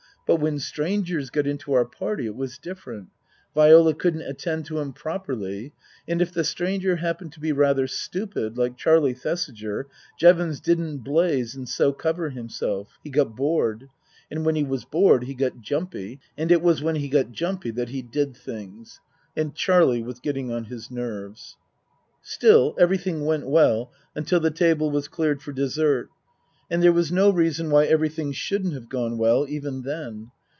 But 0.27 0.37
when 0.39 0.59
strangers 0.59 1.29
got 1.29 1.45
into 1.45 1.73
our 1.73 1.83
party 1.83 2.25
it 2.25 2.37
was 2.37 2.57
different. 2.57 3.09
Viola 3.53 3.93
couldn't 3.93 4.21
attend 4.21 4.63
to 4.67 4.79
him 4.79 4.93
properly; 4.93 5.73
and 6.07 6.21
if 6.21 6.31
the 6.31 6.45
stranger 6.45 6.95
happened 6.97 7.33
to 7.33 7.41
be 7.41 7.51
rather 7.51 7.85
stupid, 7.85 8.57
like 8.57 8.77
Charlie 8.77 9.13
Thesiger, 9.13 9.87
Jevons 10.17 10.61
didn't 10.61 10.99
blaze 10.99 11.53
and 11.53 11.67
so 11.67 11.91
cover 11.91 12.29
himself; 12.29 12.97
he 13.03 13.09
got 13.09 13.35
bored; 13.35 13.89
and 14.29 14.45
when 14.45 14.55
he 14.55 14.63
was 14.63 14.85
bored 14.85 15.25
he 15.25 15.33
got 15.35 15.59
jumpy; 15.59 16.21
and 16.37 16.49
it 16.49 16.61
was 16.61 16.81
when 16.81 16.95
he 16.95 17.09
got 17.09 17.33
jumpy 17.33 17.71
that 17.71 17.89
he 17.89 18.01
did 18.01 18.33
things. 18.37 19.01
And 19.35 19.53
Charlie 19.53 20.01
was 20.03 20.21
getting 20.21 20.49
on 20.49 20.63
his 20.65 20.89
nerves. 20.89 21.57
Still, 22.21 22.73
everything 22.79 23.25
went 23.25 23.49
well 23.49 23.91
until 24.15 24.39
the 24.39 24.49
table 24.51 24.91
was 24.91 25.09
cleared 25.09 25.41
for 25.41 25.51
dessert; 25.51 26.07
and 26.69 26.81
there 26.81 26.93
was 26.93 27.11
no 27.11 27.29
reason 27.29 27.69
why 27.69 27.83
everything 27.83 28.31
shouldn't 28.31 28.73
have 28.73 28.87
gone 28.87 29.17
well 29.17 29.45
even 29.49 29.81
then. 29.81 30.31